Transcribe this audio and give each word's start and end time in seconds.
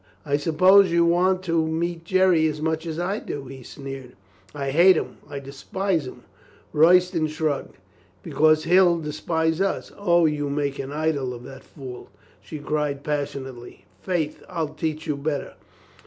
"I 0.25 0.35
suppose 0.37 0.91
you 0.91 1.05
want 1.05 1.43
to 1.43 1.63
meet 1.67 2.05
Jerry 2.05 2.47
as 2.47 2.59
much 2.59 2.87
as 2.87 2.97
I 2.97 3.19
do," 3.19 3.45
he 3.45 3.61
sneered. 3.61 4.13
"I 4.51 4.71
hate 4.71 4.95
him! 4.97 5.17
I 5.29 5.37
despise 5.37 6.07
him!" 6.07 6.23
Royston 6.73 7.27
shrugged. 7.27 7.77
"Because 8.23 8.63
he'll 8.63 8.97
despise 8.97 9.61
us?" 9.61 9.91
"O, 9.97 10.25
you 10.25 10.49
make 10.49 10.79
an 10.79 10.91
idol 10.91 11.35
of 11.35 11.43
that 11.43 11.63
fool!" 11.63 12.09
she 12.41 12.57
cried 12.57 13.03
pas 13.03 13.35
sionately. 13.35 13.81
"Faith, 14.01 14.41
I'll 14.49 14.69
teach 14.73 15.05
you 15.05 15.15
better. 15.15 15.53